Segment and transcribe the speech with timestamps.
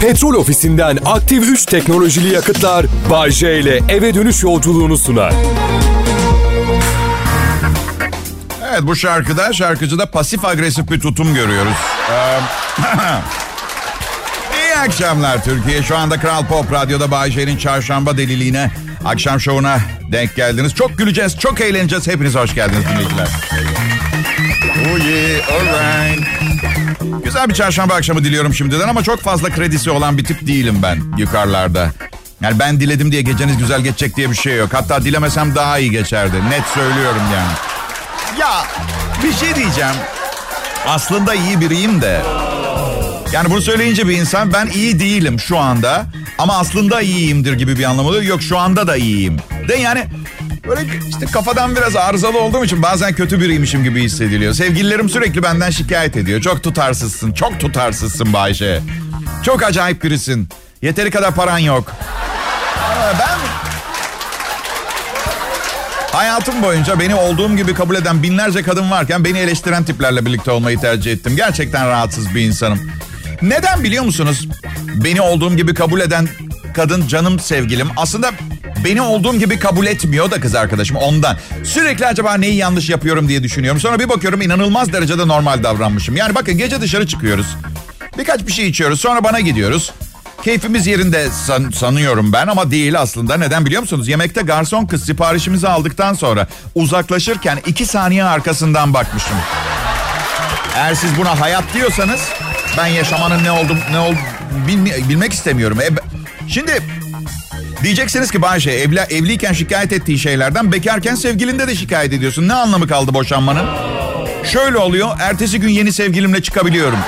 [0.00, 5.32] Petrol ofisinden aktif 3 teknolojili yakıtlar Bay J ile eve dönüş yolculuğunu sunar.
[8.70, 11.72] Evet bu şarkıda şarkıcıda pasif agresif bir tutum görüyoruz.
[12.12, 12.38] Ee,
[14.58, 15.82] İyi akşamlar Türkiye.
[15.82, 18.70] Şu anda Kral Pop Radyo'da Bay J'nin çarşamba deliliğine,
[19.04, 19.78] akşam şovuna
[20.12, 20.74] denk geldiniz.
[20.74, 22.08] Çok güleceğiz, çok eğleneceğiz.
[22.08, 23.28] Hepiniz hoş geldiniz dinleyiciler.
[24.86, 26.26] Oh yeah, alright.
[27.24, 31.02] Güzel bir çarşamba akşamı diliyorum şimdiden ama çok fazla kredisi olan bir tip değilim ben
[31.16, 31.92] yukarılarda.
[32.40, 34.70] Yani ben diledim diye geceniz güzel geçecek diye bir şey yok.
[34.72, 36.36] Hatta dilemesem daha iyi geçerdi.
[36.50, 37.52] Net söylüyorum yani.
[38.40, 38.64] Ya
[39.22, 39.94] bir şey diyeceğim.
[40.86, 42.22] Aslında iyi biriyim de.
[43.32, 46.06] Yani bunu söyleyince bir insan ben iyi değilim şu anda
[46.38, 48.22] ama aslında iyiyimdir gibi bir anlam oluyor.
[48.22, 49.36] Yok şu anda da iyiyim.
[49.68, 50.04] De yani
[50.68, 54.54] böyle işte kafadan biraz arızalı olduğum için bazen kötü biriymişim gibi hissediliyor.
[54.54, 56.40] Sevgililerim sürekli benden şikayet ediyor.
[56.40, 58.80] Çok tutarsızsın, çok tutarsızsın Bayşe.
[59.42, 60.48] Çok acayip birisin.
[60.82, 61.92] Yeteri kadar paran yok.
[63.18, 63.38] Ben
[66.12, 70.80] Hayatım boyunca beni olduğum gibi kabul eden binlerce kadın varken beni eleştiren tiplerle birlikte olmayı
[70.80, 71.36] tercih ettim.
[71.36, 72.92] Gerçekten rahatsız bir insanım.
[73.42, 74.48] Neden biliyor musunuz?
[75.04, 76.28] Beni olduğum gibi kabul eden
[76.74, 78.30] kadın canım sevgilim aslında
[78.84, 81.36] beni olduğum gibi kabul etmiyor da kız arkadaşım ondan.
[81.64, 83.80] Sürekli acaba neyi yanlış yapıyorum diye düşünüyorum.
[83.80, 86.16] Sonra bir bakıyorum inanılmaz derecede normal davranmışım.
[86.16, 87.46] Yani bakın gece dışarı çıkıyoruz.
[88.18, 89.92] Birkaç bir şey içiyoruz sonra bana gidiyoruz.
[90.44, 93.36] Keyfimiz yerinde san- sanıyorum ben ama değil aslında.
[93.36, 94.08] Neden biliyor musunuz?
[94.08, 99.36] Yemekte garson kız siparişimizi aldıktan sonra uzaklaşırken iki saniye arkasından bakmışım.
[100.76, 102.20] Eğer siz buna hayat diyorsanız
[102.78, 104.12] ben yaşamanın ne oldum ne ol
[104.68, 105.78] bilmi- bilmek istemiyorum.
[105.80, 105.88] E,
[106.48, 106.82] şimdi
[107.82, 112.48] diyeceksiniz ki Bayşe evli, evliyken şikayet ettiği şeylerden bekarken sevgilinde de şikayet ediyorsun.
[112.48, 113.66] Ne anlamı kaldı boşanmanın?
[114.44, 115.08] Şöyle oluyor.
[115.20, 116.98] Ertesi gün yeni sevgilimle çıkabiliyorum.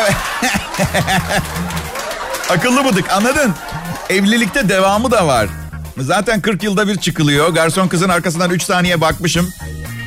[0.00, 0.16] Evet.
[2.50, 3.54] Akıllı bıdık anladın?
[4.10, 5.48] Evlilikte devamı da var.
[5.98, 7.48] Zaten 40 yılda bir çıkılıyor.
[7.48, 9.50] Garson kızın arkasından 3 saniye bakmışım.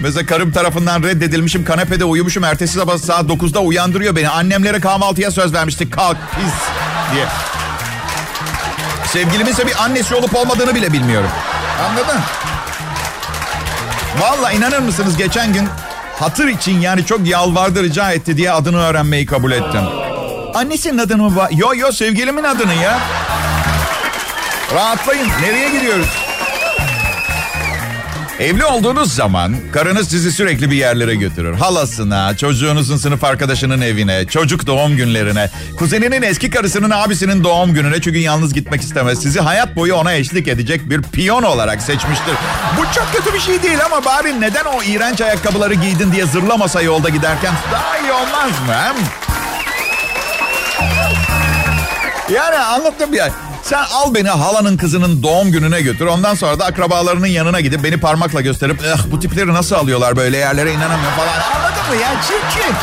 [0.02, 1.66] Mesela karım tarafından reddedilmişim.
[1.66, 2.44] Kanepede uyumuşum.
[2.44, 4.30] Ertesi sabah saat 9'da uyandırıyor beni.
[4.30, 5.94] Annemlere kahvaltıya söz vermiştik.
[5.94, 6.54] Kalk pis
[7.14, 7.26] diye.
[9.14, 11.30] Sevgilimin ise bir annesi olup olmadığını bile bilmiyorum.
[11.90, 12.20] Anladın?
[14.20, 15.70] Valla inanır mısınız geçen gün
[16.20, 19.82] hatır için yani çok yalvardı rica etti diye adını öğrenmeyi kabul ettim.
[20.54, 21.48] Annesinin adını mı?
[21.52, 23.00] Yo yo sevgilimin adını ya.
[24.76, 25.28] Rahatlayın.
[25.42, 26.29] Nereye gidiyoruz?
[28.40, 31.54] Evli olduğunuz zaman karınız sizi sürekli bir yerlere götürür.
[31.54, 38.20] Halasına, çocuğunuzun sınıf arkadaşının evine, çocuk doğum günlerine, kuzeninin eski karısının abisinin doğum gününe çünkü
[38.20, 39.22] yalnız gitmek istemez.
[39.22, 42.34] Sizi hayat boyu ona eşlik edecek bir piyon olarak seçmiştir.
[42.78, 46.82] Bu çok kötü bir şey değil ama bari neden o iğrenç ayakkabıları giydin diye zırlamasa
[46.82, 48.74] yolda giderken daha iyi olmaz mı?
[48.74, 48.96] Hem?
[52.36, 53.30] Yani anlattım ya.
[53.70, 56.06] Sen al beni halanın kızının doğum gününe götür.
[56.06, 60.38] Ondan sonra da akrabalarının yanına gidip beni parmakla gösterip eh bu tipleri nasıl alıyorlar böyle
[60.38, 61.34] yerlere inanamıyorum falan.
[61.56, 62.22] Anladın mı ya?
[62.22, 62.76] Çirkin.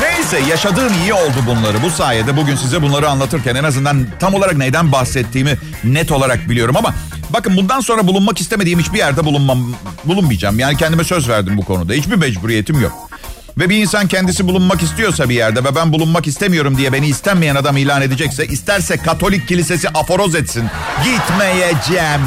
[0.00, 1.82] Neyse yaşadığım iyi oldu bunları.
[1.82, 6.76] Bu sayede bugün size bunları anlatırken en azından tam olarak neyden bahsettiğimi net olarak biliyorum
[6.76, 6.94] ama
[7.30, 9.74] bakın bundan sonra bulunmak istemediğim hiçbir yerde bulunmam
[10.04, 10.58] bulunmayacağım.
[10.58, 11.92] Yani kendime söz verdim bu konuda.
[11.92, 13.10] Hiçbir mecburiyetim yok.
[13.58, 17.54] Ve bir insan kendisi bulunmak istiyorsa bir yerde ve ben bulunmak istemiyorum diye beni istenmeyen
[17.54, 20.64] adam ilan edecekse isterse Katolik kilisesi aforoz etsin.
[21.04, 22.20] Gitmeyeceğim.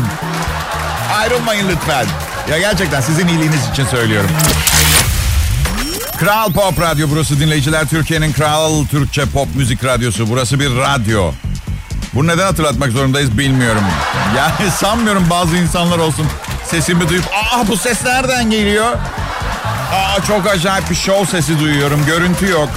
[1.17, 2.05] Ayrılmayın lütfen.
[2.51, 4.29] Ya gerçekten sizin iyiliğiniz için söylüyorum.
[6.19, 7.87] Kral Pop Radyo burası dinleyiciler.
[7.87, 10.29] Türkiye'nin kral Türkçe pop müzik radyosu.
[10.29, 11.31] Burası bir radyo.
[12.13, 13.83] Bunu neden hatırlatmak zorundayız bilmiyorum.
[14.37, 16.25] Yani sanmıyorum bazı insanlar olsun
[16.65, 18.97] sesimi duyup aa bu ses nereden geliyor?
[19.93, 22.05] Aa çok acayip bir show sesi duyuyorum.
[22.05, 22.69] Görüntü yok.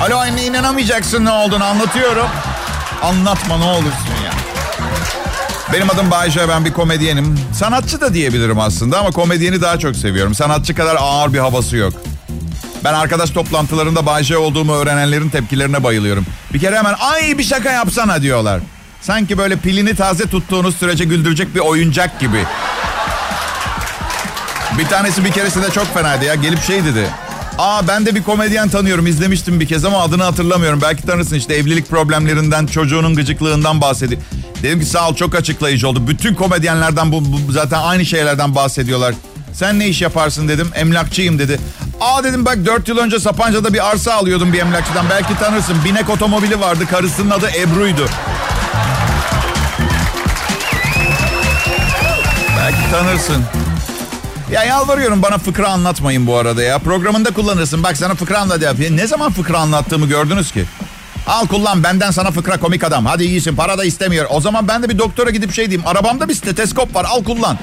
[0.00, 2.26] Alo anne inanamayacaksın ne olduğunu anlatıyorum.
[3.02, 4.32] Anlatma ne olursun ya.
[5.72, 7.38] Benim adım Bayşe ben bir komedyenim.
[7.54, 10.34] Sanatçı da diyebilirim aslında ama komedyeni daha çok seviyorum.
[10.34, 11.92] Sanatçı kadar ağır bir havası yok.
[12.84, 16.26] Ben arkadaş toplantılarında Bayşe olduğumu öğrenenlerin tepkilerine bayılıyorum.
[16.54, 18.60] Bir kere hemen ay bir şaka yapsana diyorlar.
[19.00, 22.44] Sanki böyle pilini taze tuttuğunuz sürece güldürecek bir oyuncak gibi.
[24.78, 26.34] Bir tanesi bir keresinde çok fenaydı ya.
[26.34, 27.08] Gelip şey dedi.
[27.58, 29.06] Aa ben de bir komedyen tanıyorum.
[29.06, 30.80] izlemiştim bir kez ama adını hatırlamıyorum.
[30.82, 34.20] Belki tanırsın işte evlilik problemlerinden, çocuğunun gıcıklığından bahsediyor.
[34.62, 36.08] Dedim ki sağ ol çok açıklayıcı oldu.
[36.08, 39.14] Bütün komedyenlerden bu, bu zaten aynı şeylerden bahsediyorlar.
[39.52, 40.68] Sen ne iş yaparsın dedim.
[40.74, 41.60] Emlakçıyım dedi.
[42.00, 45.06] Aa dedim bak 4 yıl önce Sapanca'da bir arsa alıyordum bir emlakçıdan.
[45.10, 45.76] Belki tanırsın.
[45.84, 46.84] Binek otomobili vardı.
[46.90, 48.06] Karısının adı Ebru'ydu.
[52.58, 53.44] Belki tanırsın.
[54.50, 56.78] Ya yalvarıyorum bana fıkra anlatmayın bu arada ya.
[56.78, 57.82] Programında kullanırsın.
[57.82, 58.72] Bak sana fıkra anlat ya.
[58.90, 60.64] Ne zaman fıkra anlattığımı gördünüz ki?
[61.26, 63.06] Al kullan benden sana fıkra komik adam.
[63.06, 64.26] Hadi iyisin para da istemiyor.
[64.30, 65.86] O zaman ben de bir doktora gidip şey diyeyim.
[65.86, 67.58] Arabamda bir steteskop var al kullan.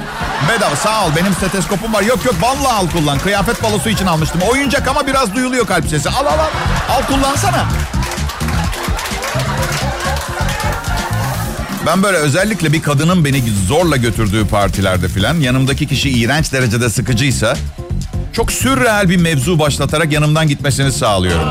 [0.50, 2.02] Bedava sağ ol benim steteskopum var.
[2.02, 3.20] Yok yok vallahi al kullan.
[3.20, 4.42] Kıyafet balosu için almıştım.
[4.52, 6.10] Oyuncak ama biraz duyuluyor kalp sesi.
[6.10, 6.50] Al al al.
[6.90, 7.66] Al kullansana.
[11.86, 17.56] Ben böyle özellikle bir kadının beni zorla götürdüğü partilerde filan yanımdaki kişi iğrenç derecede sıkıcıysa
[18.34, 21.50] çok sürreal bir mevzu başlatarak yanımdan gitmesini sağlıyorum.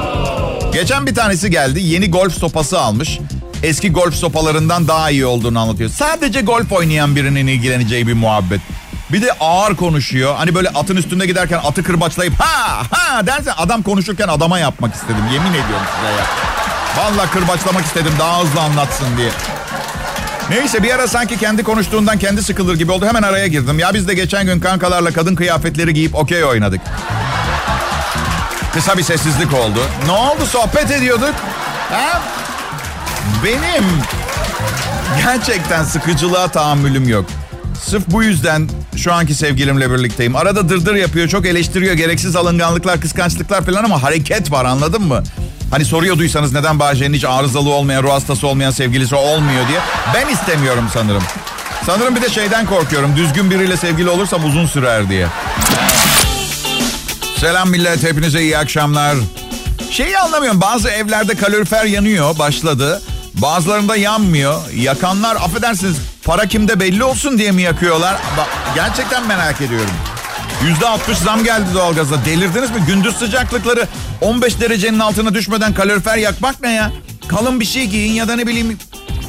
[0.73, 3.19] Geçen bir tanesi geldi yeni golf sopası almış.
[3.63, 5.91] Eski golf sopalarından daha iyi olduğunu anlatıyor.
[5.91, 8.61] Sadece golf oynayan birinin ilgileneceği bir muhabbet.
[9.13, 10.35] Bir de ağır konuşuyor.
[10.37, 15.25] Hani böyle atın üstünde giderken atı kırbaçlayıp ha ha derse adam konuşurken adama yapmak istedim.
[15.33, 16.27] Yemin ediyorum size ya.
[16.97, 19.31] Vallahi kırbaçlamak istedim daha hızlı anlatsın diye.
[20.53, 23.07] Neyse bir ara sanki kendi konuştuğundan kendi sıkılır gibi oldu.
[23.07, 23.79] Hemen araya girdim.
[23.79, 26.81] Ya biz de geçen gün kankalarla kadın kıyafetleri giyip okey oynadık.
[28.75, 29.79] Kısa bir sessizlik oldu.
[30.07, 31.35] Ne oldu sohbet ediyorduk?
[31.91, 32.23] Ha?
[33.45, 33.85] Benim
[35.25, 37.25] gerçekten sıkıcılığa tahammülüm yok.
[37.85, 40.37] Sırf bu yüzden şu anki sevgilimle birlikteyim.
[40.37, 41.95] Arada dırdır yapıyor, çok eleştiriyor.
[41.95, 45.23] Gereksiz alınganlıklar, kıskançlıklar falan ama hareket var anladın mı?
[45.73, 49.81] Hani soruyorduysanız neden Bahçe'nin hiç arızalı olmayan, ruh hastası olmayan sevgilisi olmuyor diye.
[50.15, 51.23] Ben istemiyorum sanırım.
[51.87, 53.17] Sanırım bir de şeyden korkuyorum.
[53.17, 55.27] Düzgün biriyle sevgili olursam uzun sürer diye.
[57.41, 59.17] Selam millet, hepinize iyi akşamlar.
[59.91, 60.61] Şeyi anlamıyorum.
[60.61, 63.03] Bazı evlerde kalorifer yanıyor, başladı.
[63.35, 64.61] Bazılarında yanmıyor.
[64.75, 68.17] Yakanlar affedersiniz para kimde belli olsun diye mi yakıyorlar?
[68.75, 69.95] Gerçekten merak ediyorum.
[70.65, 72.25] Yüzde altmış zam geldi doğalgaza.
[72.25, 72.85] Delirdiniz mi?
[72.87, 73.89] Gündüz sıcaklıkları
[74.23, 76.93] 15 derecenin altına düşmeden kalorifer yakmak ne ya?
[77.29, 78.79] Kalın bir şey giyin ya da ne bileyim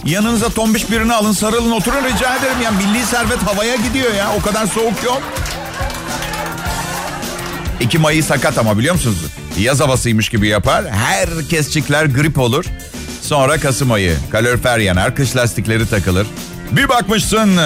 [0.06, 2.62] yanınıza tombiş birini alın sarılın oturun rica ederim.
[2.64, 4.32] Ya milli servet havaya gidiyor ya.
[4.40, 5.22] O kadar soğuk yok.
[7.82, 9.18] Ekim ayı sakat ama biliyor musunuz?
[9.60, 10.86] Yaz havasıymış gibi yapar.
[10.90, 12.66] Herkesçikler grip olur.
[13.22, 14.16] Sonra Kasım ayı.
[14.32, 16.28] Kalorifer yanar, kış lastikleri takılır.
[16.72, 17.58] Bir bakmışsın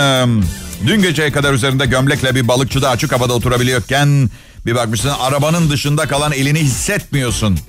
[0.88, 4.30] dün geceye kadar üzerinde gömlekle bir balıkçıda açık havada oturabiliyorken...
[4.68, 7.60] ...bir bakmışsın arabanın dışında kalan elini hissetmiyorsun.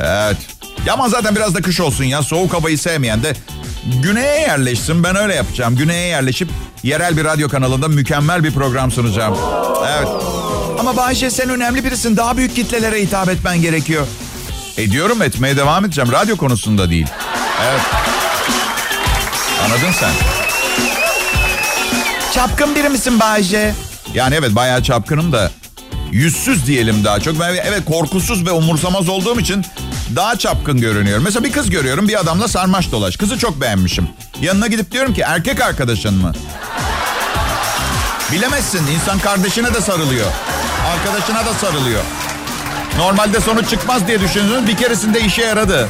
[0.00, 0.36] Evet.
[0.86, 2.22] Ya ama zaten biraz da kış olsun ya.
[2.22, 3.32] Soğuk havayı sevmeyen de
[4.02, 5.04] güneye yerleşsin.
[5.04, 5.76] Ben öyle yapacağım.
[5.76, 6.48] Güneye yerleşip
[6.82, 9.36] yerel bir radyo kanalında mükemmel bir program sunacağım.
[9.96, 10.08] Evet.
[10.78, 12.16] Ama Bayşe sen önemli birisin.
[12.16, 14.06] Daha büyük kitlelere hitap etmen gerekiyor.
[14.76, 16.12] Ediyorum etmeye devam edeceğim.
[16.12, 17.06] Radyo konusunda değil.
[17.70, 17.80] Evet.
[19.64, 20.12] Anladın sen.
[22.34, 23.74] Çapkın biri misin Bayce?
[24.14, 25.50] Yani evet bayağı çapkınım da
[26.12, 27.40] yüzsüz diyelim daha çok.
[27.40, 29.64] Ben evet korkusuz ve umursamaz olduğum için
[30.16, 31.24] daha çapkın görünüyorum.
[31.24, 33.16] Mesela bir kız görüyorum bir adamla sarmaş dolaş.
[33.16, 34.08] Kızı çok beğenmişim.
[34.40, 36.32] Yanına gidip diyorum ki erkek arkadaşın mı?
[38.32, 40.26] Bilemezsin insan kardeşine de sarılıyor.
[40.86, 42.02] Arkadaşına da sarılıyor.
[42.98, 44.66] Normalde sonuç çıkmaz diye düşündünüz.
[44.66, 45.88] Bir keresinde işe yaradı.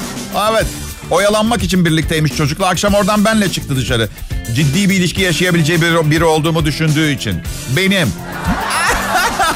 [0.52, 0.66] Evet.
[1.10, 2.68] Oyalanmak için birlikteymiş çocukla.
[2.68, 4.08] Akşam oradan benle çıktı dışarı.
[4.54, 7.42] Ciddi bir ilişki yaşayabileceği biri, olduğumu düşündüğü için.
[7.76, 8.12] Benim.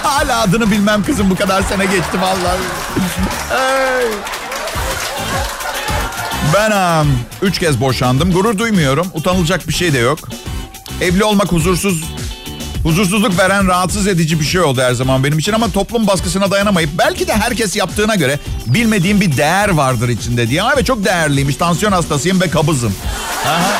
[0.03, 2.59] Hala adını bilmem kızım bu kadar sene geçti vallahi.
[6.55, 8.33] ben um, üç kez boşandım.
[8.33, 9.07] Gurur duymuyorum.
[9.15, 10.19] Utanılacak bir şey de yok.
[11.01, 12.05] Evli olmak huzursuz
[12.83, 16.91] Huzursuzluk veren rahatsız edici bir şey oldu her zaman benim için ama toplum baskısına dayanamayıp
[16.99, 20.63] belki de herkes yaptığına göre bilmediğim bir değer vardır içinde diye.
[20.75, 21.57] Evet çok değerliymiş.
[21.57, 22.95] Tansiyon hastasıyım ve kabızım.
[23.47, 23.73] Aha.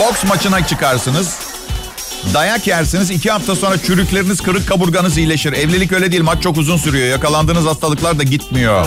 [0.00, 1.51] Boks maçına çıkarsınız.
[2.34, 3.10] Dayak yersiniz.
[3.10, 5.52] iki hafta sonra çürükleriniz, kırık kaburganız iyileşir.
[5.52, 6.22] Evlilik öyle değil.
[6.22, 7.08] Maç çok uzun sürüyor.
[7.08, 8.86] Yakalandığınız hastalıklar da gitmiyor.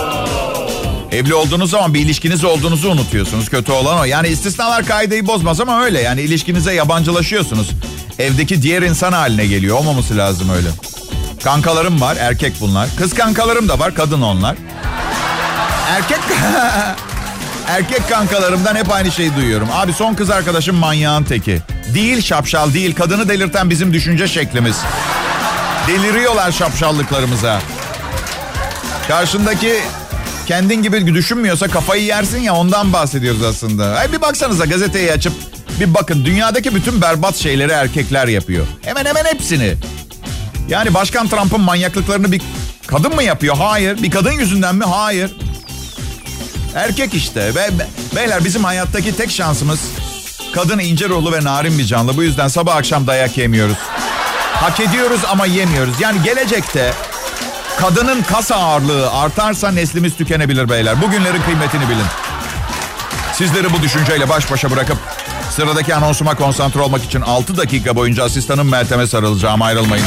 [1.12, 3.48] Evli olduğunuz zaman bir ilişkiniz olduğunuzu unutuyorsunuz.
[3.48, 4.04] Kötü olan o.
[4.04, 6.00] Yani istisnalar kaideyi bozmaz ama öyle.
[6.00, 7.70] Yani ilişkinize yabancılaşıyorsunuz.
[8.18, 9.78] Evdeki diğer insan haline geliyor.
[9.78, 10.68] Olmaması lazım öyle.
[11.44, 12.16] Kankalarım var.
[12.20, 12.88] Erkek bunlar.
[12.98, 13.94] Kız kankalarım da var.
[13.94, 14.56] Kadın onlar.
[15.88, 16.18] Erkek...
[17.68, 19.68] Erkek kankalarımdan hep aynı şeyi duyuyorum.
[19.72, 21.62] Abi son kız arkadaşım manyağın teki.
[21.94, 22.94] Değil şapşal değil.
[22.94, 24.76] Kadını delirten bizim düşünce şeklimiz.
[25.88, 27.60] Deliriyorlar şapşallıklarımıza.
[29.08, 29.74] Karşındaki
[30.46, 33.84] kendin gibi düşünmüyorsa kafayı yersin ya ondan bahsediyoruz aslında.
[33.86, 35.32] Ay bir baksanıza gazeteyi açıp
[35.80, 38.66] bir bakın dünyadaki bütün berbat şeyleri erkekler yapıyor.
[38.82, 39.74] Hemen hemen hepsini.
[40.68, 42.42] Yani Başkan Trump'ın manyaklıklarını bir
[42.86, 43.56] kadın mı yapıyor?
[43.56, 44.02] Hayır.
[44.02, 44.84] Bir kadın yüzünden mi?
[44.84, 45.36] Hayır.
[46.74, 47.54] Erkek işte.
[47.54, 47.70] Ve
[48.16, 49.80] beyler bizim hayattaki tek şansımız
[50.56, 52.16] kadın ince ruhlu ve narin bir canlı.
[52.16, 53.76] Bu yüzden sabah akşam dayak yemiyoruz.
[54.54, 56.00] Hak ediyoruz ama yemiyoruz.
[56.00, 56.92] Yani gelecekte
[57.80, 61.02] Kadının kas ağırlığı artarsa neslimiz tükenebilir beyler.
[61.02, 62.06] Bugünlerin kıymetini bilin.
[63.32, 64.98] Sizleri bu düşünceyle baş başa bırakıp
[65.50, 69.62] sıradaki anonsuma konsantre olmak için 6 dakika boyunca asistanım Meltem'e sarılacağım.
[69.62, 70.06] Ayrılmayın.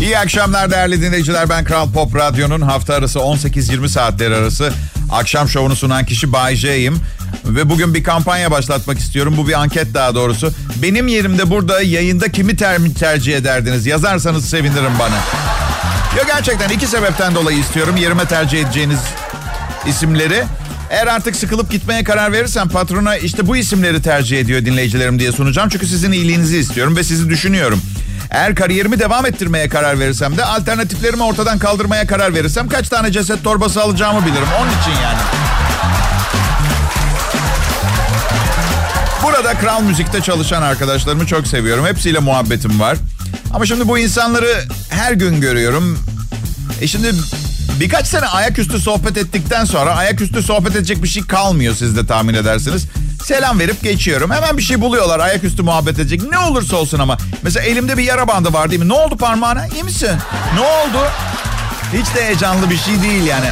[0.00, 1.48] İyi akşamlar değerli dinleyiciler.
[1.48, 4.72] Ben Kral Pop Radyo'nun hafta arası 18-20 saatler arası
[5.10, 7.00] akşam şovunu sunan kişi Bay J'yim.
[7.44, 9.34] Ve bugün bir kampanya başlatmak istiyorum.
[9.36, 10.52] Bu bir anket daha doğrusu.
[10.82, 13.86] Benim yerimde burada yayında kimi ter tercih ederdiniz?
[13.86, 15.16] Yazarsanız sevinirim bana.
[16.16, 19.00] Ya gerçekten iki sebepten dolayı istiyorum yerime tercih edeceğiniz
[19.86, 20.44] isimleri.
[20.90, 25.68] Eğer artık sıkılıp gitmeye karar verirsem patrona işte bu isimleri tercih ediyor dinleyicilerim diye sunacağım.
[25.68, 27.80] Çünkü sizin iyiliğinizi istiyorum ve sizi düşünüyorum.
[28.30, 33.44] Eğer kariyerimi devam ettirmeye karar verirsem de alternatiflerimi ortadan kaldırmaya karar verirsem kaç tane ceset
[33.44, 34.48] torbası alacağımı bilirim.
[34.60, 35.45] Onun için yani.
[39.22, 41.86] Burada Kral Müzik'te çalışan arkadaşlarımı çok seviyorum.
[41.86, 42.96] Hepsiyle muhabbetim var.
[43.54, 45.98] Ama şimdi bu insanları her gün görüyorum.
[46.80, 47.12] E şimdi
[47.80, 52.34] birkaç sene ayaküstü sohbet ettikten sonra ayaküstü sohbet edecek bir şey kalmıyor siz de tahmin
[52.34, 52.86] edersiniz.
[53.24, 54.30] Selam verip geçiyorum.
[54.30, 56.22] Hemen bir şey buluyorlar ayaküstü muhabbet edecek.
[56.30, 57.16] Ne olursa olsun ama.
[57.42, 58.88] Mesela elimde bir yara bandı var değil mi?
[58.88, 59.66] Ne oldu parmağına?
[59.66, 60.10] İyi misin?
[60.54, 61.04] Ne oldu?
[61.92, 63.46] Hiç de heyecanlı bir şey değil yani.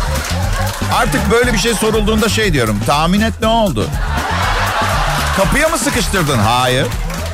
[0.94, 2.78] Artık böyle bir şey sorulduğunda şey diyorum.
[2.86, 3.88] Tahmin et ne oldu?
[5.36, 6.38] Kapıya mı sıkıştırdın?
[6.38, 6.86] Hayır.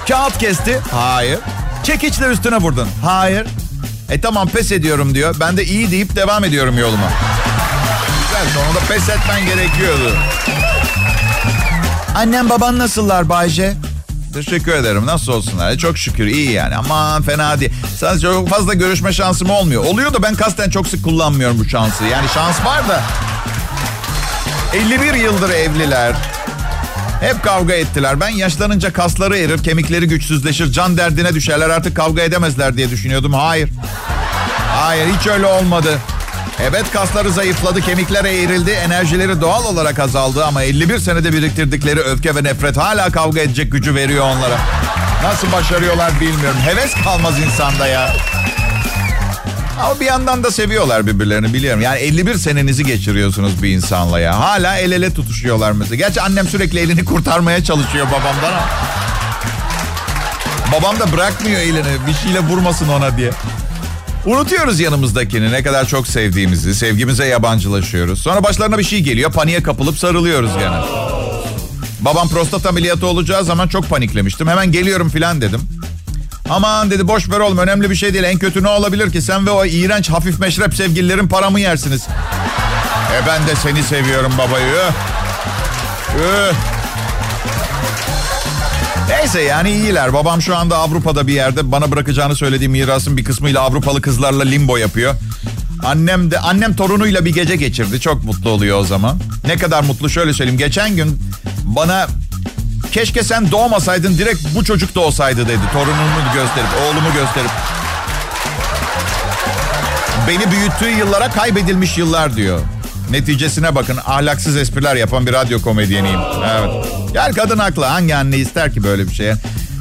[0.08, 0.80] Kağıt kesti?
[0.92, 1.38] Hayır.
[1.84, 2.88] Çekiçle üstüne vurdun?
[3.04, 3.46] Hayır.
[4.10, 5.36] E tamam pes ediyorum diyor.
[5.40, 7.08] Ben de iyi deyip devam ediyorum yoluma.
[8.22, 10.12] Güzel sonunda pes etmen gerekiyordu.
[12.16, 13.74] Annem baban nasıllar Bayce?
[14.34, 15.06] Teşekkür ederim.
[15.06, 15.70] Nasıl olsunlar?
[15.70, 16.76] E, çok şükür iyi yani.
[16.76, 17.72] Aman fena değil.
[17.98, 19.84] Sadece çok fazla görüşme şansım olmuyor.
[19.84, 22.04] Oluyor da ben kasten çok sık kullanmıyorum bu şansı.
[22.04, 23.02] Yani şans var da.
[24.74, 26.14] 51 yıldır evliler.
[27.20, 28.20] Hep kavga ettiler.
[28.20, 31.70] Ben yaşlanınca kasları erir, kemikleri güçsüzleşir, can derdine düşerler.
[31.70, 33.32] Artık kavga edemezler diye düşünüyordum.
[33.32, 33.70] Hayır.
[34.68, 35.98] Hayır hiç öyle olmadı.
[36.68, 42.44] Evet kasları zayıfladı, kemikler eğrildi, enerjileri doğal olarak azaldı ama 51 senede biriktirdikleri öfke ve
[42.44, 44.58] nefret hala kavga edecek gücü veriyor onlara.
[45.24, 46.58] Nasıl başarıyorlar bilmiyorum.
[46.64, 48.12] Heves kalmaz insanda ya.
[49.84, 51.80] Ama bir yandan da seviyorlar birbirlerini biliyorum.
[51.80, 54.40] Yani 51 senenizi geçiriyorsunuz bir insanla ya.
[54.40, 55.94] Hala el ele tutuşuyorlar mesela.
[55.96, 58.68] Gerçi annem sürekli elini kurtarmaya çalışıyor babamdan ama.
[60.72, 63.30] Babam da bırakmıyor elini bir şeyle vurmasın ona diye.
[64.26, 68.22] Unutuyoruz yanımızdakini ne kadar çok sevdiğimizi, sevgimize yabancılaşıyoruz.
[68.22, 70.76] Sonra başlarına bir şey geliyor, paniğe kapılıp sarılıyoruz gene.
[72.00, 74.48] Babam prostat ameliyatı olacağı zaman çok paniklemiştim.
[74.48, 75.60] Hemen geliyorum filan dedim.
[76.50, 78.24] Aman dedi boş ver oğlum önemli bir şey değil.
[78.24, 82.06] En kötü ne olabilir ki sen ve o iğrenç hafif meşrep sevgililerin paramı yersiniz.
[83.14, 84.74] E ben de seni seviyorum babayı.
[89.08, 90.12] Neyse yani iyiler.
[90.12, 94.76] Babam şu anda Avrupa'da bir yerde bana bırakacağını söylediği mirasın bir kısmıyla Avrupalı kızlarla limbo
[94.76, 95.14] yapıyor.
[95.84, 98.00] Annem de annem torunuyla bir gece geçirdi.
[98.00, 99.18] Çok mutlu oluyor o zaman.
[99.46, 100.58] Ne kadar mutlu şöyle söyleyeyim.
[100.58, 101.22] Geçen gün
[101.64, 102.06] bana
[102.92, 105.60] keşke sen doğmasaydın direkt bu çocuk doğsaydı dedi.
[105.72, 107.50] Torunumu gösterip, oğlumu gösterip.
[110.28, 112.60] Beni büyüttüğü yıllara kaybedilmiş yıllar diyor.
[113.10, 116.20] Neticesine bakın ahlaksız espriler yapan bir radyo komedyeniyim.
[116.50, 116.70] Evet.
[117.12, 117.84] Gel kadın haklı.
[117.84, 119.34] Hangi anne ister ki böyle bir şeye?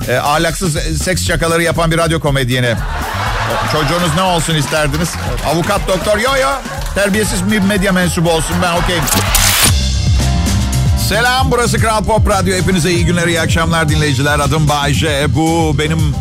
[0.10, 0.74] E, ahlaksız
[1.04, 2.75] seks şakaları yapan bir radyo komedyeni.
[3.72, 5.10] Çocuğunuz ne olsun isterdiniz?
[5.54, 6.50] Avukat, doktor, yo yo.
[6.96, 9.04] Terbiyesiz bir medya mensubu olsun ben okeyim.
[11.10, 12.58] Selam burası Kral Pop Radyo.
[12.58, 14.39] Hepinize iyi günler, iyi akşamlar dinleyiciler.
[14.39, 15.25] Adım Bayce.
[15.30, 16.16] Bu benim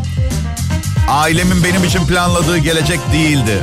[1.09, 3.63] ailemin benim için planladığı gelecek değildi.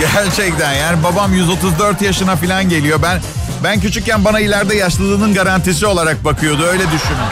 [0.00, 3.02] Gerçekten yani babam 134 yaşına falan geliyor.
[3.02, 3.20] Ben
[3.64, 6.62] ben küçükken bana ileride yaşlılığının garantisi olarak bakıyordu.
[6.62, 7.28] Öyle düşünün.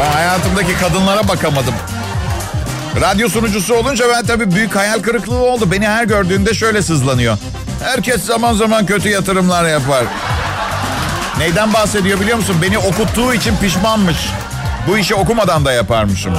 [0.00, 1.74] Ben hayatımdaki kadınlara bakamadım.
[3.00, 5.70] Radyo sunucusu olunca ben tabii büyük hayal kırıklığı oldu.
[5.70, 7.38] Beni her gördüğünde şöyle sızlanıyor.
[7.82, 10.04] Herkes zaman zaman kötü yatırımlar yapar.
[11.38, 12.56] Neyden bahsediyor biliyor musun?
[12.62, 14.16] Beni okuttuğu için pişmanmış.
[14.88, 16.34] Bu işi okumadan da yaparmışım.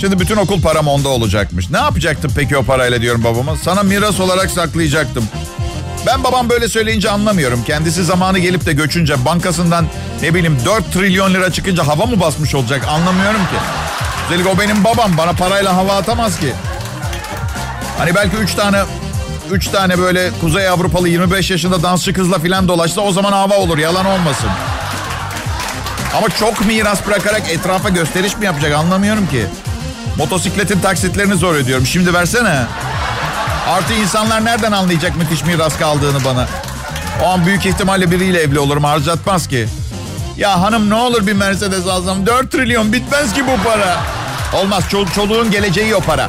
[0.00, 1.70] Şimdi bütün okul param onda olacakmış.
[1.70, 3.56] Ne yapacaktım peki o parayla diyorum babama?
[3.56, 5.24] Sana miras olarak saklayacaktım.
[6.06, 7.64] Ben babam böyle söyleyince anlamıyorum.
[7.64, 9.86] Kendisi zamanı gelip de göçünce bankasından
[10.22, 13.56] ne bileyim 4 trilyon lira çıkınca hava mı basmış olacak anlamıyorum ki.
[14.22, 16.52] Üstelik o benim babam bana parayla hava atamaz ki.
[17.98, 18.82] Hani belki 3 tane
[19.50, 23.78] 3 tane böyle Kuzey Avrupalı 25 yaşında dansçı kızla filan dolaşsa o zaman hava olur
[23.78, 24.50] yalan olmasın.
[26.16, 29.46] Ama çok miras bırakarak etrafa gösteriş mi yapacak anlamıyorum ki.
[30.16, 31.86] Motosikletin taksitlerini zor ödüyorum.
[31.86, 32.62] Şimdi versene.
[33.68, 36.46] Artı insanlar nereden anlayacak müthiş miras kaldığını bana?
[37.24, 39.68] O an büyük ihtimalle biriyle evli olurum harcatmaz ki.
[40.36, 43.96] Ya hanım ne olur bir Mercedes alsam 4 trilyon bitmez ki bu para.
[44.52, 46.26] Olmaz çol çoluğun geleceği o para.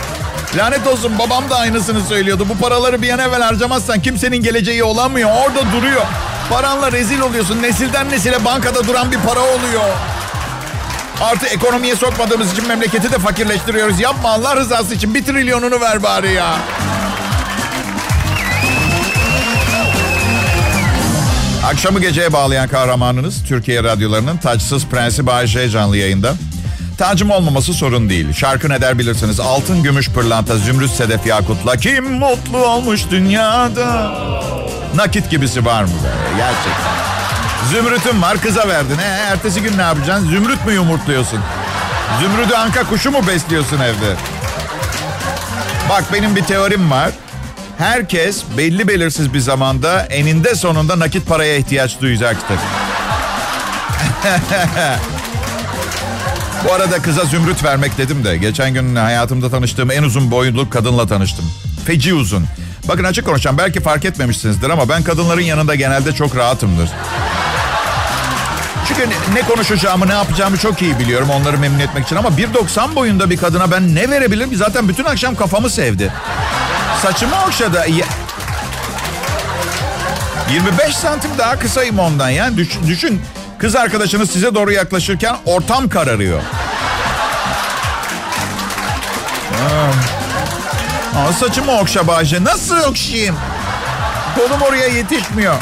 [0.55, 2.45] Lanet olsun babam da aynısını söylüyordu.
[2.49, 5.29] Bu paraları bir an evvel harcamazsan kimsenin geleceği olamıyor.
[5.29, 6.01] Orada duruyor.
[6.49, 7.61] Paranla rezil oluyorsun.
[7.61, 9.83] Nesilden nesile bankada duran bir para oluyor.
[11.21, 13.99] Artı ekonomiye sokmadığımız için memleketi de fakirleştiriyoruz.
[13.99, 16.55] Yapma Allah rızası için bir trilyonunu ver bari ya.
[21.65, 26.33] Akşamı geceye bağlayan kahramanınız Türkiye radyolarının taçsız prensi Bayece canlı yayında.
[27.01, 28.33] Tacım olmaması sorun değil.
[28.33, 29.39] Şarkı ne der bilirsiniz.
[29.39, 31.77] Altın, gümüş, pırlanta, zümrüt, sedef, yakutla.
[31.77, 34.11] Kim mutlu olmuş dünyada?
[34.95, 36.37] Nakit gibisi var mı be?
[36.37, 36.91] Gerçekten.
[37.69, 38.97] Zümrüt'ün var kıza verdin.
[38.97, 40.29] E, ertesi gün ne yapacaksın?
[40.29, 41.39] Zümrüt mü yumurtluyorsun?
[42.19, 44.15] Zümrüt'ü anka kuşu mu besliyorsun evde?
[45.89, 47.11] Bak benim bir teorim var.
[47.77, 52.57] Herkes belli belirsiz bir zamanda eninde sonunda nakit paraya ihtiyaç duyacaktır.
[56.67, 61.07] Bu arada kıza zümrüt vermek dedim de geçen gün hayatımda tanıştığım en uzun boylu kadınla
[61.07, 61.45] tanıştım.
[61.85, 62.45] Feci uzun.
[62.87, 66.89] Bakın açık konuşacağım belki fark etmemişsinizdir ama ben kadınların yanında genelde çok rahatımdır.
[68.87, 72.15] Çünkü ne konuşacağımı, ne yapacağımı çok iyi biliyorum onları memnun etmek için.
[72.15, 74.55] Ama 1.90 boyunda bir kadına ben ne verebilirim?
[74.55, 76.13] Zaten bütün akşam kafamı sevdi.
[77.01, 77.85] Saçımı okşadı.
[80.51, 82.29] 25 santim daha kısayım ondan.
[82.29, 83.21] Yani düşün, düşün
[83.61, 86.41] kız arkadaşınız size doğru yaklaşırken ortam kararıyor.
[91.15, 92.43] Aa, saçımı okşa Bahçe.
[92.43, 93.35] Nasıl okşayayım?
[94.35, 95.53] Kolum oraya yetişmiyor.
[95.53, 95.59] Aa,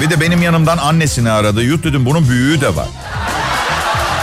[0.00, 1.62] bir de benim yanımdan annesini aradı.
[1.62, 2.88] Yut dedim bunun büyüğü de var.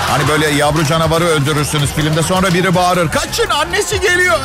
[0.10, 3.12] Hani böyle yavru canavarı öldürürsünüz filmde sonra biri bağırır.
[3.12, 4.40] Kaçın annesi geliyor.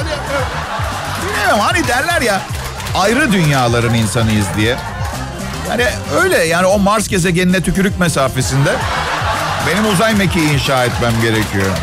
[1.28, 2.40] Bilmiyorum hani derler ya
[2.94, 4.76] ayrı dünyaların insanıyız diye.
[5.70, 5.86] Yani
[6.22, 8.70] öyle yani o Mars gezegenine tükürük mesafesinde
[9.66, 11.76] benim uzay mekiği inşa etmem gerekiyor.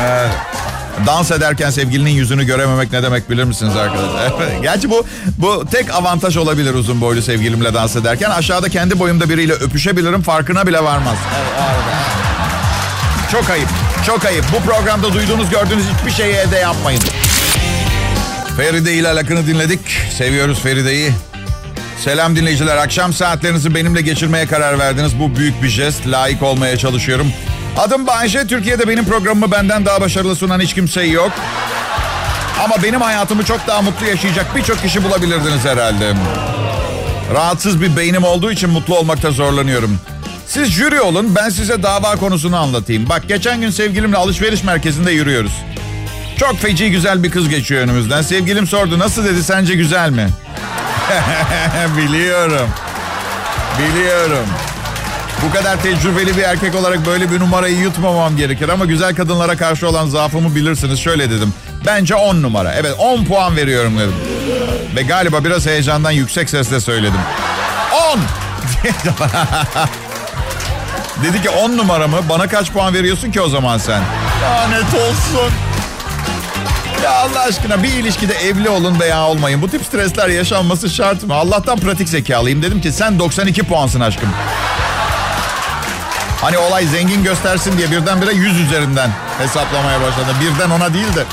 [0.00, 0.30] Evet.
[1.06, 4.32] Dans ederken sevgilinin yüzünü görememek ne demek bilir misiniz arkadaşlar?
[4.62, 5.06] Gerçi bu
[5.38, 8.30] bu tek avantaj olabilir uzun boylu sevgilimle dans ederken.
[8.30, 11.16] Aşağıda kendi boyumda biriyle öpüşebilirim farkına bile varmaz.
[13.32, 13.68] Çok ayıp,
[14.06, 14.44] çok ayıp.
[14.52, 17.00] Bu programda duyduğunuz, gördüğünüz hiçbir şeyi evde yapmayın.
[18.56, 19.80] Feride ile alakını dinledik.
[20.18, 21.12] Seviyoruz Feride'yi.
[21.98, 22.76] Selam dinleyiciler.
[22.76, 25.20] Akşam saatlerinizi benimle geçirmeye karar verdiniz.
[25.20, 26.06] Bu büyük bir jest.
[26.06, 27.32] Layık olmaya çalışıyorum.
[27.78, 28.46] Adım Bayşe.
[28.46, 31.32] Türkiye'de benim programımı benden daha başarılı sunan hiç kimse yok.
[32.64, 36.12] Ama benim hayatımı çok daha mutlu yaşayacak birçok kişi bulabilirdiniz herhalde.
[37.34, 39.98] Rahatsız bir beynim olduğu için mutlu olmakta zorlanıyorum.
[40.46, 43.08] Siz jüri olun ben size dava konusunu anlatayım.
[43.08, 45.52] Bak geçen gün sevgilimle alışveriş merkezinde yürüyoruz.
[46.36, 48.22] Çok feci güzel bir kız geçiyor önümüzden.
[48.22, 50.28] Sevgilim sordu nasıl dedi sence güzel mi?
[51.96, 52.68] Biliyorum.
[53.78, 54.46] Biliyorum.
[55.42, 58.68] Bu kadar tecrübeli bir erkek olarak böyle bir numarayı yutmamam gerekir.
[58.68, 61.00] Ama güzel kadınlara karşı olan zaafımı bilirsiniz.
[61.00, 61.54] Şöyle dedim.
[61.86, 62.72] Bence 10 numara.
[62.74, 64.14] Evet 10 puan veriyorum dedim.
[64.96, 67.20] Ve galiba biraz heyecandan yüksek sesle söyledim.
[68.12, 68.20] 10!
[71.24, 72.16] Dedi ki 10 numara mı?
[72.28, 74.02] Bana kaç puan veriyorsun ki o zaman sen?
[74.42, 75.52] Lanet olsun.
[77.04, 79.62] Ya Allah aşkına bir ilişkide evli olun veya olmayın.
[79.62, 81.34] Bu tip stresler yaşanması şart mı?
[81.34, 82.62] Allah'tan pratik zekalıyım.
[82.62, 84.28] Dedim ki sen 92 puansın aşkım.
[86.40, 90.26] Hani olay zengin göstersin diye birdenbire 100 üzerinden hesaplamaya başladı.
[90.40, 91.24] Birden ona değil de.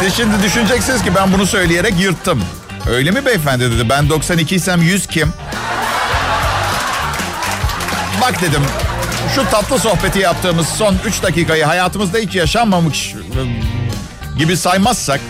[0.00, 2.44] Siz şimdi düşüneceksiniz ki ben bunu söyleyerek yırttım.
[2.90, 3.88] Öyle mi beyefendi dedi.
[3.88, 5.32] Ben 92 isem 100 kim?
[8.20, 8.62] Bak dedim
[9.34, 13.14] şu tatlı sohbeti yaptığımız son 3 dakikayı hayatımızda hiç yaşanmamış
[14.38, 15.20] gibi saymazsak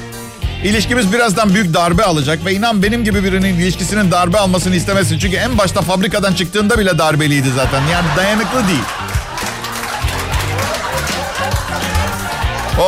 [0.64, 5.19] ilişkimiz birazdan büyük darbe alacak ve inan benim gibi birinin ilişkisinin darbe almasını istemezsin.
[5.19, 7.83] Çünkü en başta fabrikadan çıktığında bile darbeliydi zaten.
[7.92, 8.83] Yani dayanıklı değil.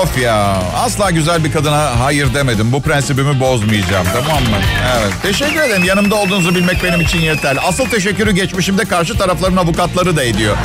[0.02, 2.72] Of ya asla güzel bir kadına hayır demedim.
[2.72, 4.57] Bu prensibimi bozmayacağım tamam mı?
[4.98, 7.61] Evet teşekkür ederim yanımda olduğunuzu bilmek benim için yeterli.
[7.61, 10.57] Asıl teşekkürü geçmişimde karşı tarafların avukatları da ediyor.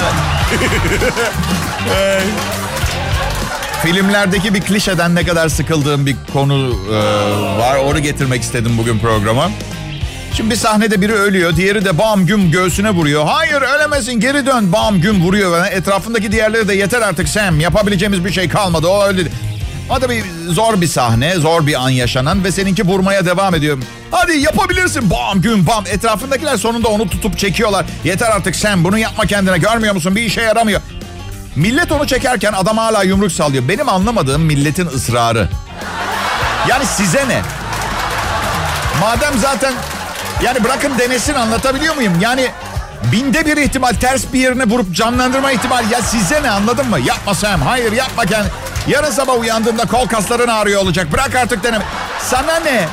[0.00, 0.14] Evet.
[3.84, 6.96] Filmlerdeki bir klişeden ne kadar sıkıldığım bir konu e,
[7.58, 7.76] var.
[7.76, 9.50] Onu getirmek istedim bugün programa.
[10.36, 11.56] Şimdi bir sahnede biri ölüyor.
[11.56, 13.24] Diğeri de bam güm göğsüne vuruyor.
[13.26, 14.72] Hayır ölemezsin geri dön.
[14.72, 15.66] Bam güm vuruyor.
[15.66, 17.60] Etrafındaki diğerleri de yeter artık Sam.
[17.60, 18.86] Yapabileceğimiz bir şey kalmadı.
[18.86, 19.28] O öldü.
[19.90, 21.34] O da bir zor bir sahne.
[21.34, 22.44] Zor bir an yaşanan.
[22.44, 23.78] Ve seninki vurmaya devam ediyor.
[24.10, 25.10] Hadi yapabilirsin.
[25.10, 25.84] Bam güm bam.
[25.86, 27.86] Etrafındakiler sonunda onu tutup çekiyorlar.
[28.04, 28.84] Yeter artık Sam.
[28.84, 29.58] Bunu yapma kendine.
[29.58, 30.16] Görmüyor musun?
[30.16, 30.80] Bir işe yaramıyor.
[31.56, 33.68] Millet onu çekerken adam hala yumruk sallıyor.
[33.68, 35.48] Benim anlamadığım milletin ısrarı.
[36.68, 37.42] Yani size ne?
[39.00, 39.74] Madem zaten
[40.42, 42.12] yani bırakın denesin anlatabiliyor muyum?
[42.20, 42.50] Yani
[43.12, 45.92] binde bir ihtimal ters bir yerine vurup canlandırma ihtimali.
[45.92, 47.00] Ya size ne anladın mı?
[47.00, 47.62] Yapma Sam.
[47.62, 48.48] Hayır yapma kendi.
[48.88, 51.12] Yarın sabah uyandığında kol kasların ağrıyor olacak.
[51.12, 51.84] Bırak artık deneme.
[52.30, 52.88] Sana ne?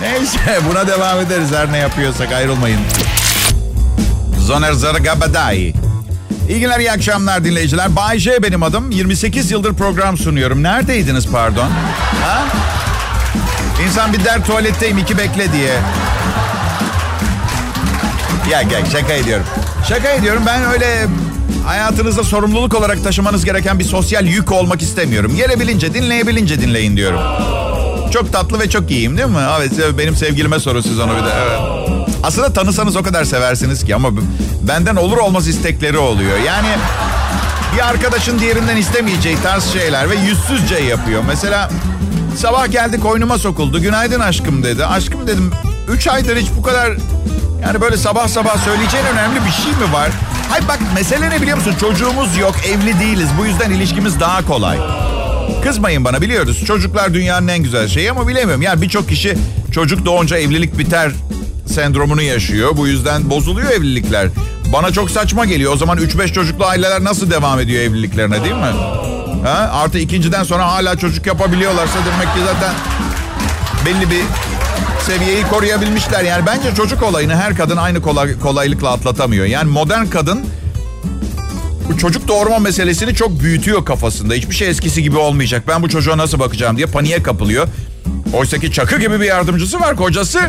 [0.00, 2.80] Neyse buna devam ederiz her ne yapıyorsak ayrılmayın.
[4.38, 5.85] Zoner Zargabadai.
[6.48, 7.96] İyi günler, iyi akşamlar dinleyiciler.
[7.96, 8.90] Bay J benim adım.
[8.90, 10.62] 28 yıldır program sunuyorum.
[10.62, 11.68] Neredeydiniz pardon?
[12.24, 12.44] Ha?
[13.86, 15.72] İnsan bir der tuvaletteyim iki bekle diye.
[18.50, 19.46] Ya gel şaka ediyorum.
[19.88, 21.06] Şaka ediyorum ben öyle
[21.66, 25.36] hayatınızda sorumluluk olarak taşımanız gereken bir sosyal yük olmak istemiyorum.
[25.36, 27.20] Gelebilince dinleyebilince dinleyin diyorum.
[28.12, 29.38] Çok tatlı ve çok iyiyim değil mi?
[29.58, 31.30] Evet benim sevgilime sorun siz onu bir de.
[31.46, 31.85] Evet.
[32.22, 34.08] Aslında tanısanız o kadar seversiniz ki ama
[34.62, 36.38] benden olur olmaz istekleri oluyor.
[36.46, 36.68] Yani
[37.76, 41.22] bir arkadaşın diğerinden istemeyeceği tarz şeyler ve yüzsüzce yapıyor.
[41.26, 41.70] Mesela
[42.36, 43.80] sabah geldi koynuma sokuldu.
[43.80, 44.86] Günaydın aşkım dedi.
[44.86, 45.50] Aşkım dedim
[45.88, 46.92] 3 aydır hiç bu kadar
[47.62, 50.10] yani böyle sabah sabah söyleyeceğin önemli bir şey mi var?
[50.50, 51.74] Hayır bak mesele ne biliyor musun?
[51.80, 53.28] Çocuğumuz yok, evli değiliz.
[53.40, 54.78] Bu yüzden ilişkimiz daha kolay.
[55.64, 56.64] Kızmayın bana biliyoruz.
[56.66, 58.62] Çocuklar dünyanın en güzel şeyi ama bilemiyorum.
[58.62, 59.38] Yani birçok kişi
[59.72, 61.12] çocuk doğunca evlilik biter
[61.66, 62.76] sendromunu yaşıyor.
[62.76, 64.28] Bu yüzden bozuluyor evlilikler.
[64.72, 65.72] Bana çok saçma geliyor.
[65.72, 68.72] O zaman 3-5 çocuklu aileler nasıl devam ediyor evliliklerine değil mi?
[69.44, 69.70] Ha?
[69.72, 72.74] Artı ikinciden sonra hala çocuk yapabiliyorlarsa demek ki zaten
[73.86, 74.22] belli bir
[75.06, 76.24] seviyeyi koruyabilmişler.
[76.24, 79.46] Yani bence çocuk olayını her kadın aynı kolay, kolaylıkla atlatamıyor.
[79.46, 80.46] Yani modern kadın
[81.88, 84.34] bu çocuk doğurma meselesini çok büyütüyor kafasında.
[84.34, 85.62] Hiçbir şey eskisi gibi olmayacak.
[85.68, 87.68] Ben bu çocuğa nasıl bakacağım diye paniğe kapılıyor.
[88.32, 90.40] Oysa ki çakı gibi bir yardımcısı var kocası.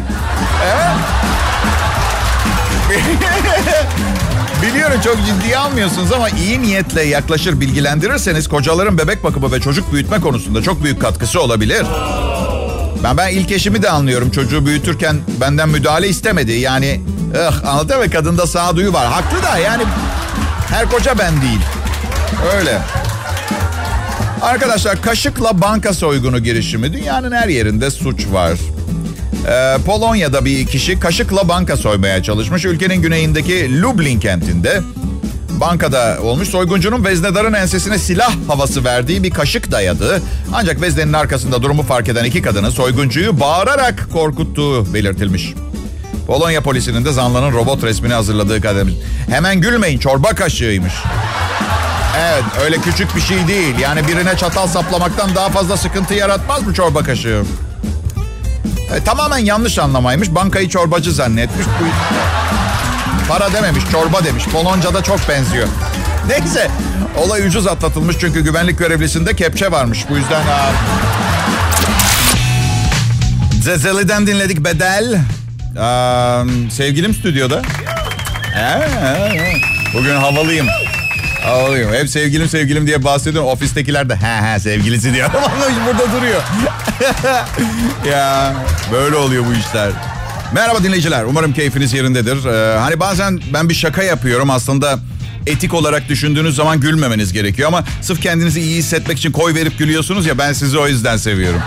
[0.66, 0.88] Evet.
[4.62, 10.20] Biliyorum çok ciddiye almıyorsunuz ama iyi niyetle yaklaşır bilgilendirirseniz kocaların bebek bakımı ve çocuk büyütme
[10.22, 11.86] konusunda çok büyük katkısı olabilir.
[13.04, 14.32] Ben ben ilk eşimi de anlıyorum.
[14.32, 16.52] Çocuğu büyütürken benden müdahale istemedi.
[16.52, 17.02] Yani
[17.36, 18.10] ıh, anladın mı?
[18.12, 19.08] Kadında sağduyu var.
[19.08, 19.84] Haklı da yani
[20.70, 21.60] her koca ben değil.
[22.58, 22.80] Öyle.
[24.42, 28.60] Arkadaşlar kaşıkla banka soygunu girişimi dünyanın her yerinde suç var.
[29.48, 32.66] Ee, Polonya'da bir kişi kaşıkla banka soymaya çalışmış.
[32.66, 34.82] Ülkenin güneyindeki Lublin kentinde
[35.50, 36.50] bankada olmuş.
[36.50, 40.22] Soyguncunun veznedarın ensesine silah havası verdiği bir kaşık dayadı.
[40.54, 45.54] Ancak veznenin arkasında durumu fark eden iki kadının soyguncuyu bağırarak korkuttuğu belirtilmiş.
[46.28, 48.88] Polonya polisinin de zanlının robot resmini hazırladığı kadar.
[49.30, 50.94] Hemen gülmeyin çorba kaşığıymış.
[52.16, 53.80] Evet öyle küçük bir şey değil.
[53.80, 57.44] Yani birine çatal saplamaktan daha fazla sıkıntı yaratmaz mı çorba kaşığı?
[58.96, 60.36] E, tamamen yanlış anlamaymış.
[60.36, 61.66] Bankayı çorbacı zannetmiş.
[63.30, 64.44] Para dememiş, çorba demiş.
[64.52, 65.68] Polonca'da çok benziyor.
[66.30, 66.72] Neyse,
[67.18, 70.06] olay ucuz atlatılmış çünkü güvenlik görevlisinde kepçe varmış.
[70.10, 70.42] Bu yüzden...
[70.42, 70.72] Ha...
[73.64, 75.14] Zezeli'den dinledik Bedel.
[75.14, 77.62] Ee, sevgilim stüdyoda.
[78.58, 78.82] Ee,
[79.94, 80.68] bugün havalıyım.
[81.48, 81.94] Havalıyım.
[81.94, 83.50] Hep sevgilim sevgilim diye bahsediyorum.
[83.50, 85.30] Ofistekiler de he he sevgilisi diyor.
[85.88, 86.42] Burada duruyor.
[88.12, 88.54] ya
[88.92, 89.92] böyle oluyor bu işler.
[90.54, 91.24] Merhaba dinleyiciler.
[91.24, 92.46] Umarım keyfiniz yerindedir.
[92.46, 95.00] Ee, hani bazen ben bir şaka yapıyorum aslında
[95.48, 100.26] etik olarak düşündüğünüz zaman gülmemeniz gerekiyor ama sırf kendinizi iyi hissetmek için koy verip gülüyorsunuz
[100.26, 101.62] ya ben sizi o yüzden seviyorum.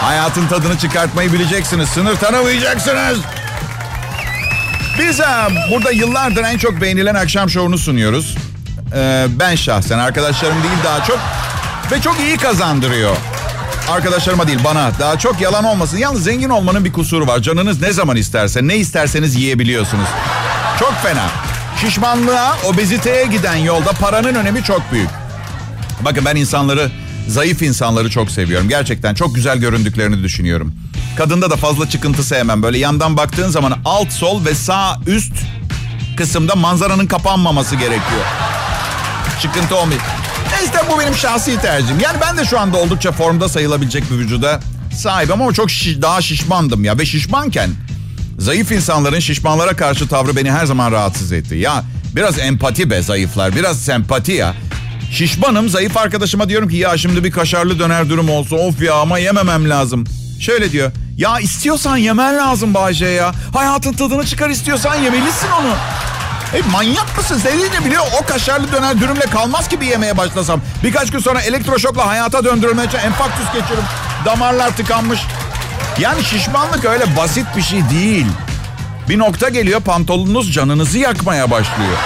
[0.00, 1.88] Hayatın tadını çıkartmayı bileceksiniz.
[1.88, 3.18] Sınır tanımayacaksınız.
[4.98, 8.36] Biz ha, burada yıllardır en çok beğenilen akşam şovunu sunuyoruz.
[8.94, 11.18] Ee, ben şahsen arkadaşlarım değil daha çok
[11.92, 13.16] ve çok iyi kazandırıyor.
[13.90, 15.96] Arkadaşlarıma değil bana daha çok yalan olmasın.
[15.98, 17.40] Yalnız zengin olmanın bir kusuru var.
[17.40, 20.08] Canınız ne zaman isterse ne isterseniz yiyebiliyorsunuz.
[20.78, 21.28] Çok fena.
[21.80, 25.10] Şişmanlığa, obeziteye giden yolda paranın önemi çok büyük.
[26.00, 26.90] Bakın ben insanları,
[27.28, 28.68] zayıf insanları çok seviyorum.
[28.68, 30.74] Gerçekten çok güzel göründüklerini düşünüyorum.
[31.16, 32.62] Kadında da fazla çıkıntı sevmem.
[32.62, 35.32] Böyle yandan baktığın zaman alt, sol ve sağ üst
[36.16, 38.24] kısımda manzaranın kapanmaması gerekiyor.
[39.42, 40.06] Çıkıntı olmayacak.
[40.52, 42.00] Neyse bu benim şahsi tercihim.
[42.00, 44.60] Yani ben de şu anda oldukça formda sayılabilecek bir vücuda
[44.96, 46.98] sahibim ama çok şiş, daha şişmandım ya.
[46.98, 47.70] Ve şişmanken
[48.38, 51.54] zayıf insanların şişmanlara karşı tavrı beni her zaman rahatsız etti.
[51.54, 51.84] Ya
[52.16, 54.54] biraz empati be zayıflar, biraz sempati ya.
[55.12, 59.18] Şişmanım, zayıf arkadaşıma diyorum ki ya şimdi bir kaşarlı döner durum olsa of ya ama
[59.18, 60.04] yememem lazım.
[60.40, 60.92] Şöyle diyor.
[61.16, 63.32] Ya istiyorsan yemen lazım Bahçe ya.
[63.54, 65.74] Hayatın tadını çıkar istiyorsan yemelisin onu.
[66.54, 67.40] E manyak mısın?
[67.44, 70.60] Dediğini biliyor o kaşarlı döner dürümle kalmaz ki bir yemeye başlasam.
[70.84, 73.84] Birkaç gün sonra elektroşokla hayata döndürülmeye için enfarktüs geçiririm.
[74.24, 75.20] Damarlar tıkanmış.
[75.98, 78.26] Yani şişmanlık öyle basit bir şey değil.
[79.08, 81.96] Bir nokta geliyor pantolonunuz canınızı yakmaya başlıyor.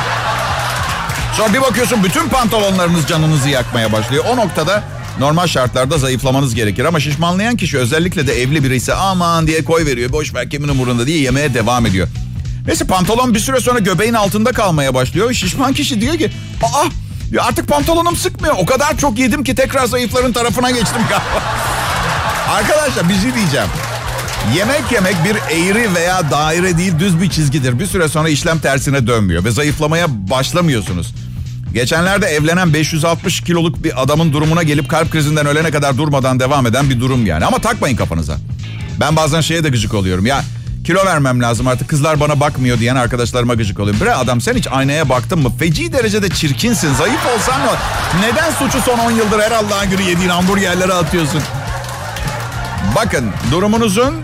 [1.37, 4.25] Sonra bir bakıyorsun bütün pantolonlarınız canınızı yakmaya başlıyor.
[4.29, 4.83] O noktada
[5.19, 6.85] normal şartlarda zayıflamanız gerekir.
[6.85, 10.13] Ama şişmanlayan kişi özellikle de evli biri ise aman diye koy veriyor.
[10.13, 12.09] Boş ver kimin umurunda diye yemeye devam ediyor.
[12.66, 15.33] Neyse pantolon bir süre sonra göbeğin altında kalmaya başlıyor.
[15.33, 16.31] Şişman kişi diyor ki
[16.62, 16.85] aa
[17.33, 18.55] ya artık pantolonum sıkmıyor.
[18.59, 21.42] O kadar çok yedim ki tekrar zayıfların tarafına geçtim galiba.
[22.50, 23.68] Arkadaşlar bir şey diyeceğim.
[24.57, 27.79] Yemek yemek bir eğri veya daire değil düz bir çizgidir.
[27.79, 31.14] Bir süre sonra işlem tersine dönmüyor ve zayıflamaya başlamıyorsunuz.
[31.74, 36.90] Geçenlerde evlenen 560 kiloluk bir adamın durumuna gelip kalp krizinden ölene kadar durmadan devam eden
[36.90, 37.44] bir durum yani.
[37.44, 38.37] Ama takmayın kafanıza.
[39.00, 40.27] Ben bazen şeye de gıcık oluyorum.
[40.27, 40.44] Ya
[40.85, 44.01] kilo vermem lazım artık kızlar bana bakmıyor diyen arkadaşlarıma gıcık oluyorum.
[44.01, 45.53] Bre adam sen hiç aynaya baktın mı?
[45.59, 46.94] Feci derecede çirkinsin.
[46.94, 47.73] Zayıf olsan mı?
[48.20, 51.42] Neden suçu son 10 yıldır her Allah'ın günü yediğin hamburgerlere atıyorsun?
[52.97, 54.14] Bakın durumunuzun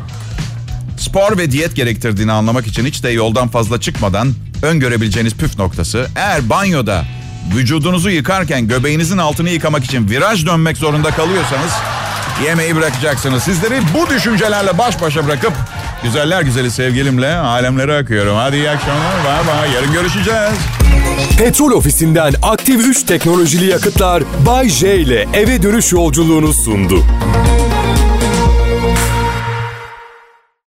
[0.98, 6.06] spor ve diyet gerektirdiğini anlamak için hiç de yoldan fazla çıkmadan öngörebileceğiniz püf noktası.
[6.16, 7.04] Eğer banyoda
[7.56, 11.72] vücudunuzu yıkarken göbeğinizin altını yıkamak için viraj dönmek zorunda kalıyorsanız
[12.44, 13.42] yemeği bırakacaksınız.
[13.42, 15.52] Sizleri bu düşüncelerle baş başa bırakıp
[16.02, 18.36] güzeller güzeli sevgilimle alemlere akıyorum.
[18.36, 19.12] Hadi iyi akşamlar.
[19.24, 19.74] Bye bye.
[19.74, 20.58] Yarın görüşeceğiz.
[21.38, 27.04] Petrol ofisinden aktif 3 teknolojili yakıtlar Bay J ile eve dönüş yolculuğunu sundu.